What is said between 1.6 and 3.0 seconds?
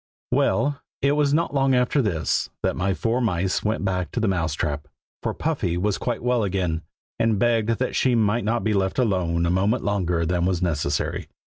after this that my